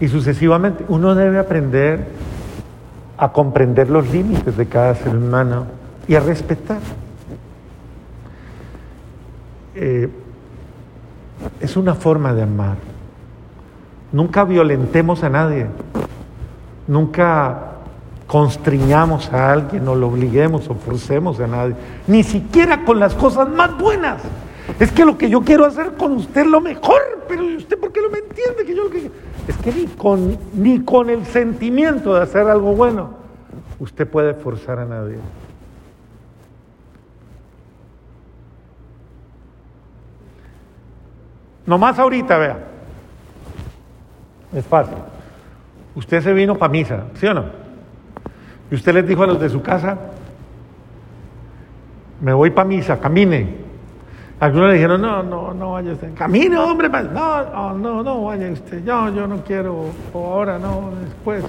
y 0.00 0.08
sucesivamente, 0.08 0.84
uno 0.88 1.14
debe 1.14 1.38
aprender 1.38 2.06
a 3.18 3.32
comprender 3.32 3.90
los 3.90 4.08
límites 4.10 4.56
de 4.56 4.66
cada 4.66 4.94
ser 4.94 5.14
humano 5.16 5.66
y 6.06 6.14
a 6.14 6.20
respetar. 6.20 6.78
Eh, 9.74 10.08
es 11.60 11.76
una 11.76 11.94
forma 11.94 12.32
de 12.32 12.42
amar. 12.42 12.76
Nunca 14.12 14.44
violentemos 14.44 15.22
a 15.24 15.28
nadie. 15.28 15.66
Nunca 16.86 17.72
constriñamos 18.26 19.32
a 19.32 19.52
alguien 19.52 19.86
o 19.88 19.94
lo 19.94 20.08
obliguemos 20.08 20.68
o 20.70 20.74
forcemos 20.74 21.40
a 21.40 21.46
nadie. 21.46 21.74
Ni 22.06 22.22
siquiera 22.22 22.84
con 22.84 23.00
las 23.00 23.14
cosas 23.14 23.48
más 23.48 23.76
buenas. 23.76 24.22
Es 24.78 24.92
que 24.92 25.04
lo 25.04 25.18
que 25.18 25.28
yo 25.28 25.40
quiero 25.40 25.64
hacer 25.64 25.94
con 25.98 26.12
usted 26.12 26.42
es 26.42 26.46
lo 26.46 26.60
mejor, 26.60 27.00
pero 27.26 27.44
usted 27.44 27.78
por 27.78 27.90
qué 27.90 28.00
no 28.00 28.10
me 28.10 28.18
entiende 28.18 28.64
que 28.64 28.74
yo 28.74 28.84
lo 28.84 28.90
que 28.90 29.10
es 29.48 29.56
que 29.56 29.72
ni 29.72 29.86
con, 29.86 30.38
ni 30.52 30.84
con 30.84 31.08
el 31.08 31.24
sentimiento 31.24 32.14
de 32.14 32.22
hacer 32.22 32.46
algo 32.46 32.74
bueno 32.74 33.16
usted 33.78 34.06
puede 34.06 34.34
forzar 34.34 34.78
a 34.78 34.84
nadie. 34.84 35.16
Nomás 41.64 41.98
ahorita, 41.98 42.38
vea. 42.38 42.58
Es 44.54 44.64
fácil. 44.64 44.96
Usted 45.94 46.22
se 46.22 46.32
vino 46.32 46.56
para 46.56 46.72
misa, 46.72 47.04
¿sí 47.14 47.26
o 47.26 47.34
no? 47.34 47.44
Y 48.70 48.74
usted 48.74 48.94
les 48.94 49.06
dijo 49.06 49.22
a 49.22 49.26
los 49.26 49.40
de 49.40 49.48
su 49.48 49.62
casa, 49.62 49.98
me 52.20 52.32
voy 52.32 52.50
para 52.50 52.68
misa, 52.68 52.98
camine. 52.98 53.67
Algunos 54.40 54.68
le 54.68 54.74
dijeron, 54.74 55.00
no, 55.02 55.22
no, 55.22 55.52
no 55.52 55.72
vaya 55.72 55.92
usted. 55.92 56.14
Camine, 56.14 56.56
hombre. 56.56 56.88
No, 56.88 57.42
no, 57.42 57.74
no, 57.74 58.02
no 58.04 58.24
vaya 58.24 58.50
usted. 58.50 58.84
Yo, 58.84 59.08
yo 59.10 59.26
no 59.26 59.42
quiero, 59.42 59.86
o 60.12 60.32
ahora 60.32 60.58
no, 60.58 60.92
después. 61.02 61.44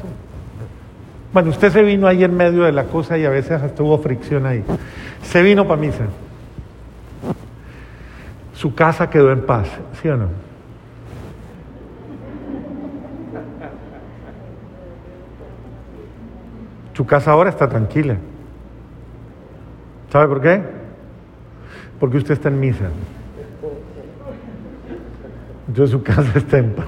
Bueno, 1.32 1.52
usted 1.52 1.72
se 1.72 1.84
vino 1.84 2.08
ahí 2.08 2.24
en 2.24 2.36
medio 2.36 2.64
de 2.64 2.72
la 2.72 2.86
cosa 2.86 3.16
y 3.18 3.26
a 3.26 3.30
veces 3.30 3.62
estuvo 3.62 3.96
fricción 4.00 4.48
ahí. 4.48 4.64
Se 5.22 5.44
vino 5.44 5.68
para 5.68 5.80
misa. 5.80 6.06
Su 8.56 8.74
casa 8.74 9.10
quedó 9.10 9.32
en 9.32 9.46
paz, 9.46 9.70
¿sí 10.02 10.10
o 10.10 10.18
no? 10.18 10.28
Su 16.94 17.06
casa 17.06 17.32
ahora 17.32 17.52
está 17.52 17.70
tranquila. 17.70 18.18
¿Sabe 20.12 20.28
por 20.28 20.42
qué? 20.42 20.79
Porque 22.00 22.18
usted 22.18 22.34
está 22.34 22.50
en 22.50 22.60
misa. 22.60 22.90
Entonces 25.68 25.92
su 25.92 26.02
casa 26.02 26.32
está 26.36 26.58
en 26.58 26.72
paz. 26.74 26.88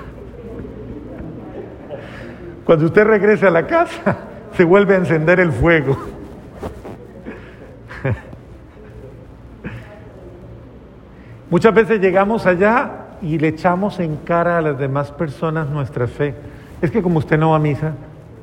Cuando 2.65 2.85
usted 2.85 3.03
regrese 3.03 3.47
a 3.47 3.51
la 3.51 3.67
casa, 3.67 4.17
se 4.55 4.63
vuelve 4.63 4.95
a 4.95 4.97
encender 4.97 5.39
el 5.39 5.51
fuego. 5.51 5.97
Muchas 11.49 11.73
veces 11.73 11.99
llegamos 11.99 12.45
allá 12.45 12.91
y 13.21 13.37
le 13.37 13.49
echamos 13.49 13.99
en 13.99 14.15
cara 14.17 14.57
a 14.57 14.61
las 14.61 14.79
demás 14.79 15.11
personas 15.11 15.69
nuestra 15.69 16.07
fe. 16.07 16.33
Es 16.81 16.89
que 16.91 17.01
como 17.01 17.19
usted 17.19 17.37
no 17.37 17.49
va 17.49 17.57
a 17.57 17.59
misa, 17.59 17.93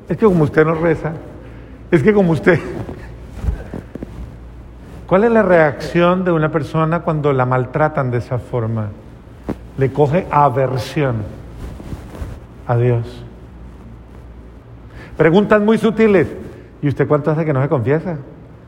es 0.07 0.15
que 0.15 0.25
como 0.25 0.43
usted 0.43 0.63
no 0.63 0.75
reza, 0.75 1.13
es 1.91 2.03
que 2.03 2.13
como 2.13 2.33
usted... 2.33 2.59
¿Cuál 5.09 5.23
es 5.23 5.31
la 5.31 5.41
reacción 5.41 6.23
de 6.23 6.31
una 6.31 6.51
persona 6.51 6.99
cuando 6.99 7.33
la 7.33 7.47
maltratan 7.47 8.11
de 8.11 8.19
esa 8.19 8.37
forma? 8.37 8.89
Le 9.79 9.91
coge 9.91 10.27
aversión 10.29 11.23
a 12.67 12.77
Dios. 12.77 13.25
Preguntas 15.17 15.59
muy 15.63 15.79
sutiles. 15.79 16.27
¿Y 16.83 16.89
usted 16.89 17.07
cuánto 17.07 17.31
hace 17.31 17.43
que 17.43 17.53
no 17.53 17.61
se 17.63 17.67
confiesa? 17.69 18.17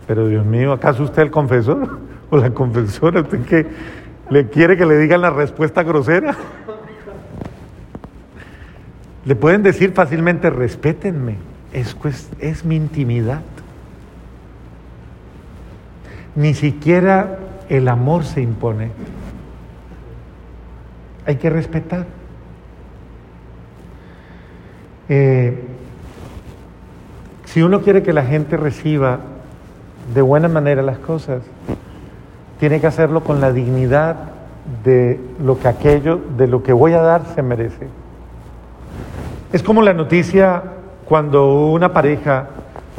Pero 0.08 0.28
Dios 0.28 0.44
mío, 0.44 0.74
¿acaso 0.74 1.04
usted 1.04 1.22
el 1.22 1.30
confesor 1.30 2.00
o 2.32 2.38
la 2.38 2.50
confesora? 2.50 3.22
¿Usted 3.22 3.46
que 3.46 3.68
le 4.32 4.50
quiere 4.50 4.76
que 4.76 4.88
le 4.88 4.98
digan 4.98 5.22
la 5.22 5.30
respuesta 5.30 5.84
grosera? 5.84 6.36
Le 9.26 9.36
pueden 9.36 9.62
decir 9.62 9.92
fácilmente, 9.94 10.50
respétenme, 10.50 11.36
es, 11.72 11.96
es 12.40 12.66
mi 12.66 12.76
intimidad. 12.76 13.42
Ni 16.36 16.54
siquiera 16.54 17.38
el 17.70 17.88
amor 17.88 18.24
se 18.24 18.42
impone. 18.42 18.92
Hay 21.26 21.36
que 21.36 21.50
respetar. 21.50 22.06
Eh, 25.10 25.62
si 27.46 27.62
uno 27.62 27.82
quiere 27.82 28.02
que 28.02 28.14
la 28.14 28.24
gente 28.24 28.56
reciba 28.56 29.20
de 30.14 30.22
buena 30.22 30.48
manera 30.48 30.82
las 30.82 31.00
cosas, 31.00 31.44
tiene 32.60 32.80
que 32.80 32.88
hacerlo 32.88 33.24
con 33.24 33.42
la 33.42 33.52
dignidad 33.52 34.16
de 34.84 35.20
lo 35.44 35.60
que 35.60 35.68
aquello, 35.68 36.20
de 36.38 36.48
lo 36.48 36.64
que 36.64 36.74
voy 36.74 36.94
a 36.94 37.02
dar, 37.02 37.26
se 37.36 37.42
merece. 37.42 37.88
Es 39.52 39.64
como 39.64 39.82
la 39.82 39.94
noticia 39.94 40.64
cuando 41.06 41.66
una 41.68 41.92
pareja 41.92 42.48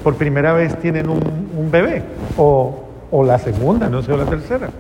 por 0.03 0.17
primera 0.17 0.53
vez 0.53 0.79
tienen 0.81 1.09
un, 1.09 1.71
bebé, 1.71 2.03
o, 2.37 2.91
o, 3.13 3.23
la 3.23 3.39
segunda, 3.39 3.89
no 3.89 4.03
sé, 4.03 4.13
o 4.13 4.17
la 4.17 4.25
tercera. 4.25 4.71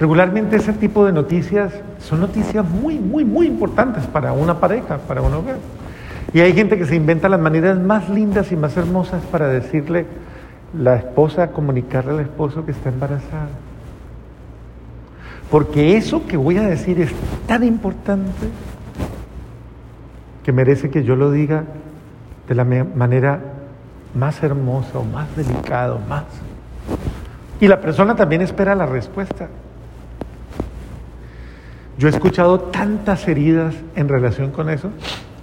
Regularmente 0.00 0.56
ese 0.56 0.72
tipo 0.72 1.04
de 1.04 1.12
noticias 1.12 1.72
son 1.98 2.20
noticias 2.20 2.64
muy, 2.64 2.98
muy, 2.98 3.24
muy 3.24 3.46
importantes 3.46 4.06
para 4.06 4.32
una 4.32 4.58
pareja, 4.60 4.98
para 4.98 5.20
un 5.20 5.34
hogar. 5.34 5.56
Y 6.32 6.40
hay 6.40 6.52
gente 6.52 6.78
que 6.78 6.86
se 6.86 6.94
inventa 6.94 7.28
las 7.28 7.40
maneras 7.40 7.78
más 7.78 8.08
lindas 8.08 8.52
y 8.52 8.56
más 8.56 8.76
hermosas 8.76 9.22
para 9.24 9.48
decirle 9.48 10.06
la 10.78 10.96
esposa, 10.96 11.48
comunicarle 11.48 12.12
al 12.12 12.20
esposo 12.20 12.64
que 12.64 12.72
está 12.72 12.90
embarazada. 12.90 13.48
Porque 15.50 15.96
eso 15.96 16.26
que 16.26 16.36
voy 16.36 16.58
a 16.58 16.62
decir 16.62 17.00
es 17.00 17.10
tan 17.46 17.64
importante 17.64 18.48
que 20.44 20.52
merece 20.52 20.90
que 20.90 21.02
yo 21.02 21.16
lo 21.16 21.30
diga 21.30 21.64
de 22.46 22.54
la 22.54 22.64
manera 22.64 23.40
más 24.14 24.42
hermosa 24.42 24.98
o 24.98 25.04
más 25.04 25.34
delicada 25.36 25.98
más. 26.08 26.24
Y 27.60 27.68
la 27.68 27.80
persona 27.80 28.14
también 28.14 28.42
espera 28.42 28.74
la 28.74 28.86
respuesta. 28.86 29.48
Yo 31.98 32.06
he 32.06 32.10
escuchado 32.10 32.60
tantas 32.60 33.26
heridas 33.26 33.74
en 33.96 34.08
relación 34.08 34.52
con 34.52 34.70
eso 34.70 34.90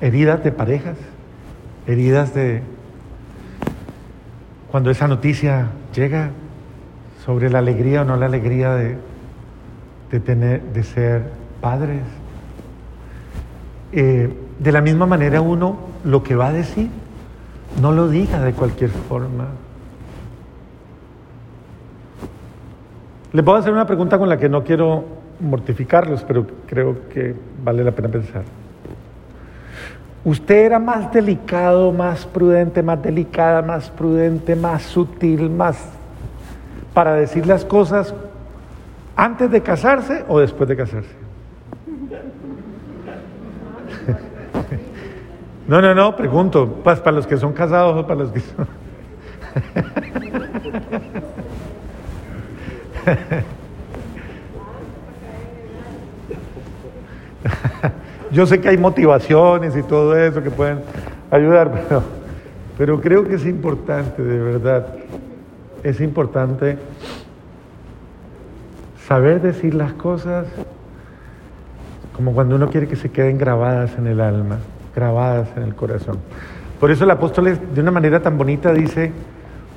heridas 0.01 0.43
de 0.43 0.51
parejas, 0.51 0.97
heridas 1.87 2.33
de 2.33 2.61
cuando 4.69 4.91
esa 4.91 5.07
noticia 5.07 5.69
llega 5.93 6.31
sobre 7.25 7.49
la 7.49 7.59
alegría 7.59 8.01
o 8.01 8.05
no 8.05 8.17
la 8.17 8.25
alegría 8.25 8.75
de, 8.75 8.97
de 10.11 10.19
tener, 10.19 10.61
de 10.61 10.83
ser 10.83 11.23
padres. 11.61 12.01
Eh, 13.91 14.29
de 14.59 14.71
la 14.71 14.81
misma 14.81 15.05
manera 15.05 15.41
uno 15.41 15.77
lo 16.03 16.23
que 16.23 16.35
va 16.35 16.47
a 16.47 16.53
decir, 16.53 16.89
no 17.81 17.91
lo 17.91 18.09
diga 18.09 18.41
de 18.41 18.53
cualquier 18.53 18.89
forma. 18.89 19.47
Le 23.35 23.43
puedo 23.43 23.57
hacer 23.57 23.73
una 23.73 23.85
pregunta 23.85 24.17
con 24.17 24.29
la 24.29 24.37
que 24.37 24.47
no 24.47 24.63
quiero 24.63 25.03
mortificarlos, 25.41 26.23
pero 26.23 26.47
creo 26.67 27.09
que 27.09 27.35
vale 27.61 27.83
la 27.83 27.91
pena 27.91 28.07
pensar. 28.07 28.43
Usted 30.23 30.55
era 30.67 30.79
más 30.79 31.11
delicado, 31.11 31.91
más 31.91 32.25
prudente, 32.25 32.81
más 32.81 33.03
delicada, 33.03 33.61
más 33.61 33.89
prudente, 33.89 34.55
más 34.55 34.83
sutil, 34.83 35.49
más 35.49 35.85
para 36.93 37.13
decir 37.15 37.45
las 37.45 37.65
cosas 37.65 38.15
antes 39.17 39.51
de 39.51 39.61
casarse 39.61 40.23
o 40.29 40.39
después 40.39 40.69
de 40.69 40.77
casarse. 40.77 41.09
No, 45.67 45.81
no, 45.81 45.95
no, 45.95 46.15
pregunto, 46.15 46.79
pues 46.83 46.99
para 46.99 47.15
los 47.15 47.25
que 47.25 47.37
son 47.37 47.51
casados 47.51 47.97
o 47.97 48.05
para 48.05 48.19
los 48.19 48.31
que 48.31 48.39
son... 48.39 48.67
Yo 58.31 58.45
sé 58.45 58.59
que 58.59 58.67
hay 58.69 58.77
motivaciones 58.77 59.75
y 59.77 59.83
todo 59.83 60.17
eso 60.17 60.41
que 60.41 60.49
pueden 60.51 60.79
ayudar, 61.31 61.71
pero, 61.71 62.03
pero 62.77 63.01
creo 63.01 63.27
que 63.27 63.35
es 63.35 63.45
importante, 63.45 64.23
de 64.23 64.39
verdad, 64.39 64.87
es 65.83 65.99
importante 66.01 66.77
saber 69.07 69.41
decir 69.41 69.75
las 69.75 69.93
cosas 69.93 70.47
como 72.15 72.33
cuando 72.33 72.55
uno 72.55 72.69
quiere 72.69 72.87
que 72.87 72.95
se 72.95 73.11
queden 73.11 73.37
grabadas 73.37 73.97
en 73.97 74.07
el 74.07 74.21
alma, 74.21 74.59
grabadas 74.95 75.49
en 75.57 75.63
el 75.63 75.75
corazón. 75.75 76.17
Por 76.79 76.91
eso 76.91 77.03
el 77.03 77.11
apóstol 77.11 77.59
de 77.73 77.81
una 77.81 77.91
manera 77.91 78.21
tan 78.21 78.37
bonita 78.37 78.73
dice, 78.73 79.11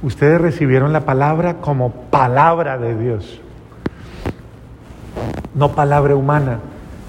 ustedes 0.03 0.41
recibieron 0.41 0.93
la 0.93 1.01
palabra 1.01 1.55
como 1.55 1.93
palabra 1.93 2.79
de 2.79 2.97
Dios, 2.97 3.41
no 5.55 5.73
palabra 5.73 6.15
humana, 6.15 6.61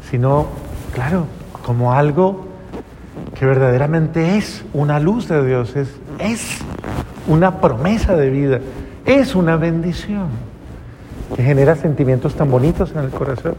sino 0.10 0.48
claro, 0.94 1.26
como 1.66 1.94
algo 1.94 2.48
que 3.38 3.46
verdaderamente 3.46 4.38
es 4.38 4.66
una 4.74 5.00
luz 5.00 5.28
de 5.28 5.46
Dios, 5.46 5.76
es, 5.76 6.60
una 7.28 7.62
promesa 7.62 8.16
de 8.16 8.30
vida, 8.30 8.60
es 9.06 9.36
una 9.36 9.56
bendición 9.56 10.30
que 11.36 11.44
genera 11.44 11.76
sentimientos 11.76 12.34
tan 12.34 12.50
bonitos 12.50 12.92
en 12.92 13.00
el 13.00 13.12
corazón. 13.12 13.54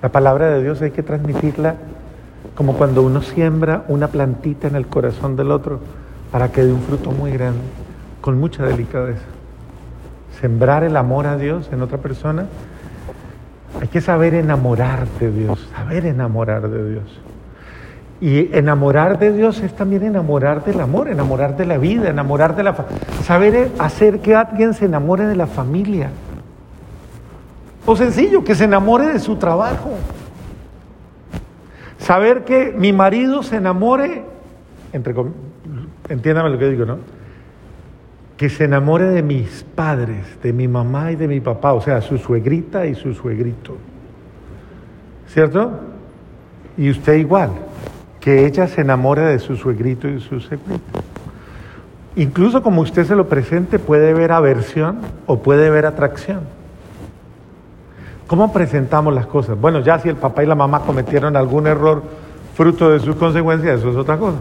La 0.00 0.10
palabra 0.10 0.48
de 0.48 0.62
Dios 0.62 0.80
hay 0.80 0.92
que 0.92 1.02
transmitirla 1.02 1.74
como 2.54 2.74
cuando 2.74 3.02
uno 3.02 3.20
siembra 3.20 3.84
una 3.88 4.08
plantita 4.08 4.68
en 4.68 4.76
el 4.76 4.86
corazón 4.86 5.34
del 5.34 5.50
otro 5.50 5.80
para 6.30 6.52
que 6.52 6.62
dé 6.62 6.72
un 6.72 6.82
fruto 6.82 7.10
muy 7.10 7.32
grande, 7.32 7.60
con 8.22 8.40
mucha 8.40 8.64
delicadeza. 8.64 9.26
Sembrar 10.40 10.84
el 10.84 10.96
amor 10.96 11.26
a 11.26 11.36
Dios 11.36 11.68
en 11.70 11.82
otra 11.82 11.98
persona 11.98 12.46
hay 13.80 13.88
que 13.88 14.00
saber 14.00 14.34
enamorar 14.34 15.06
de 15.18 15.30
Dios, 15.30 15.68
saber 15.74 16.06
enamorar 16.06 16.68
de 16.68 16.90
Dios. 16.90 17.20
Y 18.20 18.56
enamorar 18.56 19.18
de 19.18 19.32
Dios 19.32 19.60
es 19.60 19.74
también 19.74 20.04
enamorar 20.04 20.64
del 20.64 20.80
amor, 20.80 21.08
enamorar 21.08 21.56
de 21.56 21.66
la 21.66 21.78
vida, 21.78 22.08
enamorar 22.08 22.54
de 22.54 22.62
la 22.62 22.76
saber 23.24 23.72
hacer 23.80 24.20
que 24.20 24.36
alguien 24.36 24.74
se 24.74 24.84
enamore 24.84 25.26
de 25.26 25.34
la 25.34 25.48
familia. 25.48 26.10
O 27.84 27.96
sencillo, 27.96 28.44
que 28.44 28.54
se 28.54 28.64
enamore 28.64 29.06
de 29.06 29.18
su 29.18 29.36
trabajo. 29.36 29.90
Saber 31.98 32.44
que 32.44 32.72
mi 32.76 32.92
marido 32.92 33.42
se 33.42 33.56
enamore, 33.56 34.22
entre 34.92 35.12
entiéndame 36.08 36.50
lo 36.50 36.58
que 36.58 36.68
digo, 36.68 36.84
¿no? 36.84 36.98
Que 38.42 38.48
se 38.48 38.64
enamore 38.64 39.04
de 39.04 39.22
mis 39.22 39.64
padres, 39.76 40.26
de 40.42 40.52
mi 40.52 40.66
mamá 40.66 41.12
y 41.12 41.14
de 41.14 41.28
mi 41.28 41.38
papá, 41.38 41.74
o 41.74 41.80
sea, 41.80 42.00
su 42.00 42.18
suegrita 42.18 42.86
y 42.86 42.96
su 42.96 43.14
suegrito. 43.14 43.76
¿Cierto? 45.28 45.70
Y 46.76 46.90
usted 46.90 47.18
igual, 47.18 47.50
que 48.18 48.44
ella 48.44 48.66
se 48.66 48.80
enamore 48.80 49.22
de 49.22 49.38
su 49.38 49.56
suegrito 49.56 50.08
y 50.08 50.18
su 50.18 50.40
suegrito. 50.40 50.80
Incluso 52.16 52.64
como 52.64 52.80
usted 52.80 53.06
se 53.06 53.14
lo 53.14 53.28
presente, 53.28 53.78
puede 53.78 54.12
ver 54.12 54.32
aversión 54.32 54.98
o 55.26 55.38
puede 55.38 55.70
ver 55.70 55.86
atracción. 55.86 56.40
¿Cómo 58.26 58.52
presentamos 58.52 59.14
las 59.14 59.26
cosas? 59.26 59.56
Bueno, 59.56 59.78
ya 59.78 60.00
si 60.00 60.08
el 60.08 60.16
papá 60.16 60.42
y 60.42 60.46
la 60.46 60.56
mamá 60.56 60.80
cometieron 60.80 61.36
algún 61.36 61.68
error 61.68 62.02
fruto 62.56 62.90
de 62.90 62.98
sus 62.98 63.14
consecuencias, 63.14 63.78
eso 63.78 63.90
es 63.90 63.96
otra 63.96 64.18
cosa. 64.18 64.38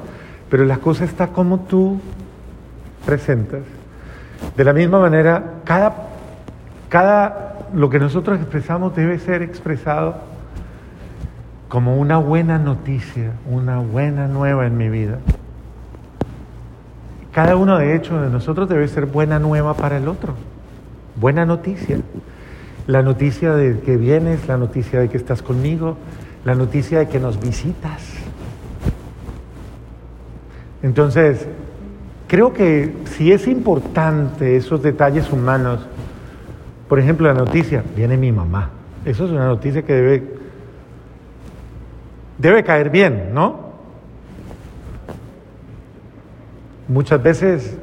Pero 0.50 0.66
la 0.66 0.78
cosa 0.78 1.06
está 1.06 1.28
como 1.28 1.60
tú 1.60 2.00
presentas 3.06 3.62
de 4.56 4.64
la 4.64 4.74
misma 4.74 5.00
manera, 5.00 5.44
cada, 5.64 5.94
cada 6.90 7.60
lo 7.74 7.90
que 7.90 8.00
nosotros 8.00 8.40
expresamos 8.40 8.96
debe 8.96 9.20
ser 9.20 9.42
expresado 9.42 10.16
como 11.70 11.98
una 11.98 12.18
buena 12.18 12.58
noticia, 12.58 13.32
una 13.50 13.80
buena 13.80 14.28
nueva 14.28 14.68
en 14.68 14.78
mi 14.78 14.90
vida. 14.90 15.20
Cada 17.32 17.56
uno 17.56 17.78
de 17.78 17.96
hecho 17.96 18.22
de 18.22 18.30
nosotros 18.30 18.68
debe 18.68 18.88
ser 18.90 19.06
buena 19.06 19.40
nueva 19.40 19.74
para 19.76 19.98
el 19.98 20.10
otro, 20.10 20.34
buena 21.16 21.46
noticia. 21.46 22.00
La 22.88 23.04
noticia 23.04 23.54
de 23.54 23.80
que 23.80 23.96
vienes, 23.96 24.48
la 24.50 24.58
noticia 24.58 25.00
de 25.00 25.08
que 25.08 25.16
estás 25.16 25.42
conmigo, 25.42 25.96
la 26.44 26.56
noticia 26.56 27.00
de 27.00 27.08
que 27.08 27.20
nos 27.20 27.40
visitas. 27.40 28.02
Entonces, 30.84 31.48
creo 32.32 32.54
que 32.54 32.96
si 33.18 33.34
es 33.34 33.46
importante 33.46 34.56
esos 34.56 34.82
detalles 34.82 35.34
humanos, 35.34 35.86
por 36.88 36.98
ejemplo, 36.98 37.28
la 37.28 37.34
noticia, 37.34 37.84
viene 37.94 38.16
mi 38.16 38.32
mamá. 38.32 38.70
Eso 39.04 39.26
es 39.26 39.32
una 39.32 39.48
noticia 39.48 39.82
que 39.82 39.92
debe, 39.92 40.24
debe 42.38 42.64
caer 42.64 42.90
bien, 42.90 43.34
¿no? 43.34 43.74
Muchas 46.88 47.22
veces 47.22 47.76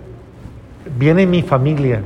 viene 0.99 1.27
mi 1.27 1.43
familia. 1.43 2.01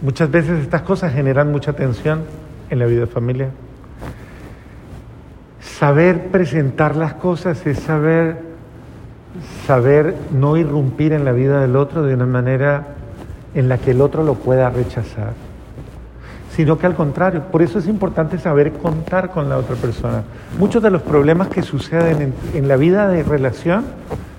Muchas 0.00 0.30
veces 0.30 0.60
estas 0.60 0.80
cosas 0.80 1.12
generan 1.12 1.52
mucha 1.52 1.74
tensión 1.74 2.22
en 2.70 2.78
la 2.78 2.86
vida 2.86 3.00
de 3.00 3.06
familia. 3.06 3.50
Saber 5.60 6.28
presentar 6.28 6.96
las 6.96 7.12
cosas 7.12 7.66
es 7.66 7.78
saber, 7.78 8.38
saber 9.66 10.16
no 10.32 10.56
irrumpir 10.56 11.12
en 11.12 11.24
la 11.24 11.32
vida 11.32 11.60
del 11.60 11.76
otro 11.76 12.02
de 12.02 12.14
una 12.14 12.26
manera 12.26 12.88
en 13.54 13.68
la 13.68 13.78
que 13.78 13.92
el 13.92 14.00
otro 14.00 14.22
lo 14.22 14.34
pueda 14.34 14.70
rechazar, 14.70 15.32
sino 16.54 16.78
que 16.78 16.86
al 16.86 16.94
contrario, 16.94 17.42
por 17.50 17.62
eso 17.62 17.78
es 17.78 17.86
importante 17.86 18.38
saber 18.38 18.72
contar 18.72 19.30
con 19.30 19.48
la 19.48 19.58
otra 19.58 19.76
persona. 19.76 20.22
Muchos 20.58 20.82
de 20.82 20.90
los 20.90 21.02
problemas 21.02 21.48
que 21.48 21.62
suceden 21.62 22.32
en, 22.54 22.68
la 22.68 22.76
vida 22.76 23.08
de 23.08 23.22
relación, 23.22 23.84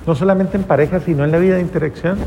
no 0.07 0.15
solamente 0.15 0.57
en 0.57 0.63
pareja, 0.63 0.99
sino 0.99 1.23
en 1.23 1.31
la 1.31 1.39
vida 1.39 1.55
de 1.55 1.61
interacción, 1.61 2.17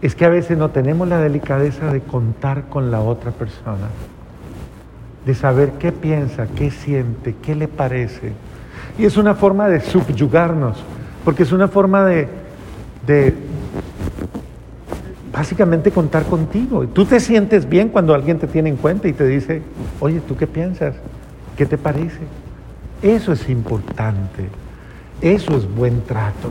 es 0.00 0.14
que 0.14 0.24
a 0.24 0.28
veces 0.28 0.56
no 0.56 0.70
tenemos 0.70 1.08
la 1.08 1.18
delicadeza 1.18 1.92
de 1.92 2.00
contar 2.00 2.64
con 2.68 2.90
la 2.90 3.00
otra 3.00 3.32
persona, 3.32 3.88
de 5.26 5.34
saber 5.34 5.72
qué 5.78 5.90
piensa, 5.90 6.46
qué 6.46 6.70
siente, 6.70 7.34
qué 7.42 7.54
le 7.54 7.66
parece. 7.66 8.32
Y 8.98 9.04
es 9.04 9.16
una 9.16 9.34
forma 9.34 9.68
de 9.68 9.80
subyugarnos, 9.80 10.76
porque 11.28 11.42
es 11.42 11.52
una 11.52 11.68
forma 11.68 12.06
de, 12.06 13.34
básicamente 15.30 15.90
contar 15.90 16.24
contigo. 16.24 16.86
Tú 16.86 17.04
te 17.04 17.20
sientes 17.20 17.68
bien 17.68 17.90
cuando 17.90 18.14
alguien 18.14 18.38
te 18.38 18.46
tiene 18.46 18.70
en 18.70 18.76
cuenta 18.76 19.08
y 19.08 19.12
te 19.12 19.26
dice, 19.26 19.60
oye, 20.00 20.22
¿tú 20.26 20.38
qué 20.38 20.46
piensas? 20.46 20.94
¿Qué 21.54 21.66
te 21.66 21.76
parece? 21.76 22.20
Eso 23.02 23.32
es 23.32 23.46
importante, 23.50 24.48
eso 25.20 25.54
es 25.54 25.70
buen 25.70 26.00
trato. 26.00 26.50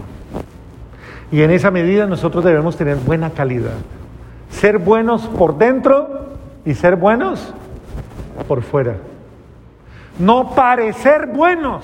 Y 1.31 1.41
en 1.41 1.49
esa 1.49 1.71
medida 1.71 2.05
nosotros 2.05 2.43
debemos 2.43 2.77
tener 2.77 2.97
buena 2.97 3.31
calidad. 3.31 3.77
Ser 4.51 4.77
buenos 4.77 5.25
por 5.25 5.57
dentro 5.57 6.35
y 6.65 6.75
ser 6.75 6.97
buenos 6.97 7.51
por 8.47 8.61
fuera. 8.61 8.97
No 10.19 10.53
parecer 10.53 11.25
buenos. 11.25 11.83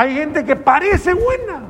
Hay 0.00 0.14
gente 0.14 0.46
que 0.46 0.56
parece 0.56 1.12
buena. 1.12 1.60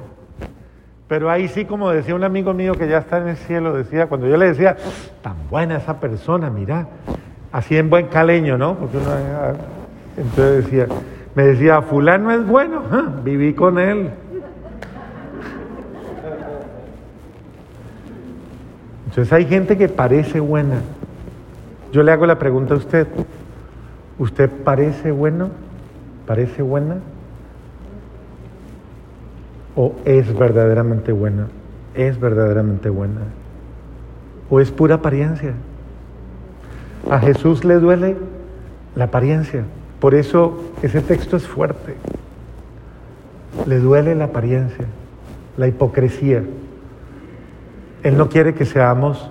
Pero 1.09 1.29
ahí 1.29 1.49
sí, 1.49 1.65
como 1.65 1.91
decía 1.91 2.15
un 2.15 2.23
amigo 2.23 2.55
mío 2.55 2.75
que 2.77 2.87
ya 2.87 2.99
está 2.99 3.19
en 3.19 3.27
el 3.27 3.37
cielo, 3.37 3.75
decía, 3.75 4.07
cuando 4.07 4.29
yo 4.29 4.37
le 4.37 4.47
decía, 4.47 4.77
tan 5.21 5.35
buena 5.51 5.79
esa 5.79 5.99
persona, 5.99 6.49
mira, 6.49 6.87
así 7.51 7.77
en 7.77 7.91
buen 7.91 8.07
caleño, 8.07 8.57
¿no? 8.57 8.77
Porque 8.77 8.99
uno, 8.99 9.11
ah, 9.11 9.55
entonces 10.17 10.65
decía, 10.65 10.87
me 11.35 11.43
decía, 11.43 11.83
fulano 11.83 12.31
es 12.31 12.47
bueno, 12.47 12.85
¿ah? 12.93 13.09
viví 13.25 13.53
con 13.53 13.81
él. 13.81 14.11
Entonces 19.07 19.33
hay 19.33 19.47
gente 19.47 19.77
que 19.77 19.89
parece 19.89 20.39
buena. 20.39 20.77
Yo 21.91 22.05
le 22.05 22.13
hago 22.13 22.27
la 22.27 22.39
pregunta 22.39 22.75
a 22.75 22.77
usted, 22.77 23.09
¿usted 24.21 24.49
parece 24.63 25.11
bueno? 25.11 25.49
¿Parece 26.29 26.63
buena? 26.63 26.99
¿O 29.77 29.95
es 30.05 30.37
verdaderamente 30.37 31.13
buena? 31.13 31.49
¿Es 31.95 32.19
verdaderamente 32.19 32.89
buena? 32.89 33.21
¿O 34.49 34.61
es 34.61 34.71
pura 34.71 34.97
apariencia? 34.97 35.55
A 37.09 37.19
Jesús 37.19 37.65
le 37.65 37.75
duele 37.75 38.17
la 38.95 39.05
apariencia. 39.05 39.65
Por 40.01 40.15
eso 40.15 40.61
ese 40.83 41.01
texto 41.01 41.37
es 41.37 41.47
fuerte. 41.47 41.95
Le 43.67 43.79
duele 43.79 44.15
la 44.15 44.25
apariencia, 44.25 44.87
la 45.57 45.69
hipocresía. 45.69 46.43
Él 48.03 48.17
no 48.17 48.29
quiere 48.29 48.55
que 48.55 48.65
seamos 48.65 49.31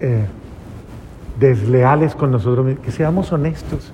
eh, 0.00 0.24
desleales 1.38 2.14
con 2.14 2.30
nosotros 2.30 2.64
mismos, 2.64 2.84
que 2.84 2.92
seamos 2.92 3.32
honestos. 3.32 3.92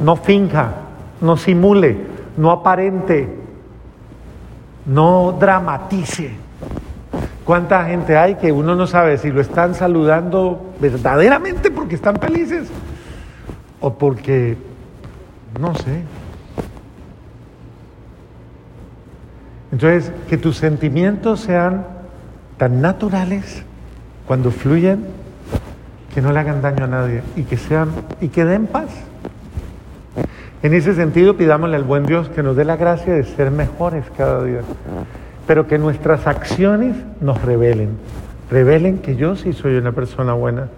No 0.00 0.16
finja, 0.16 0.72
no 1.20 1.36
simule, 1.36 1.96
no 2.36 2.50
aparente, 2.50 3.41
no 4.86 5.36
dramatice. 5.38 6.32
¿Cuánta 7.44 7.84
gente 7.86 8.16
hay 8.16 8.36
que 8.36 8.52
uno 8.52 8.74
no 8.74 8.86
sabe 8.86 9.18
si 9.18 9.30
lo 9.30 9.40
están 9.40 9.74
saludando 9.74 10.74
verdaderamente 10.80 11.70
porque 11.70 11.96
están 11.96 12.16
felices 12.16 12.68
o 13.80 13.92
porque, 13.94 14.56
no 15.60 15.74
sé. 15.74 16.02
Entonces, 19.72 20.12
que 20.28 20.38
tus 20.38 20.56
sentimientos 20.56 21.40
sean 21.40 21.84
tan 22.58 22.80
naturales 22.80 23.64
cuando 24.26 24.50
fluyen 24.50 25.04
que 26.14 26.22
no 26.22 26.30
le 26.30 26.38
hagan 26.38 26.62
daño 26.62 26.84
a 26.84 26.86
nadie 26.86 27.22
y 27.36 27.42
que 27.42 27.56
sean 27.56 27.90
y 28.20 28.28
que 28.28 28.44
den 28.44 28.66
paz. 28.66 28.90
En 30.62 30.74
ese 30.74 30.94
sentido, 30.94 31.36
pidámosle 31.36 31.76
al 31.76 31.82
buen 31.82 32.06
Dios 32.06 32.28
que 32.28 32.42
nos 32.42 32.54
dé 32.54 32.64
la 32.64 32.76
gracia 32.76 33.12
de 33.12 33.24
ser 33.24 33.50
mejores 33.50 34.04
cada 34.16 34.44
día, 34.44 34.60
pero 35.46 35.66
que 35.66 35.76
nuestras 35.76 36.28
acciones 36.28 36.96
nos 37.20 37.42
revelen, 37.42 37.90
revelen 38.48 38.98
que 38.98 39.16
yo 39.16 39.34
sí 39.34 39.52
soy 39.52 39.76
una 39.76 39.90
persona 39.90 40.34
buena. 40.34 40.68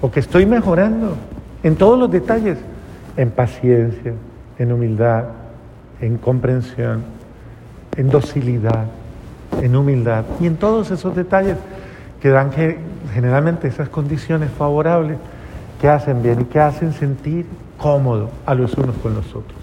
O 0.00 0.10
que 0.10 0.18
estoy 0.18 0.46
mejorando 0.46 1.14
en 1.62 1.76
todos 1.76 1.98
los 1.98 2.10
detalles, 2.10 2.58
en 3.16 3.30
paciencia, 3.30 4.14
en 4.58 4.72
humildad, 4.72 5.24
en 6.00 6.16
comprensión, 6.16 7.02
en 7.96 8.08
docilidad, 8.08 8.86
en 9.62 9.76
humildad. 9.76 10.24
Y 10.40 10.46
en 10.46 10.56
todos 10.56 10.90
esos 10.90 11.14
detalles 11.14 11.56
que 12.20 12.30
dan 12.30 12.50
generalmente 13.12 13.68
esas 13.68 13.88
condiciones 13.88 14.50
favorables 14.50 15.18
que 15.80 15.88
hacen 15.88 16.22
bien 16.22 16.40
y 16.40 16.44
que 16.46 16.60
hacen 16.60 16.92
sentir 16.92 17.46
cómodo 17.80 18.30
a 18.46 18.54
los 18.54 18.74
unos 18.74 18.96
con 18.96 19.14
los 19.14 19.26
otros. 19.34 19.59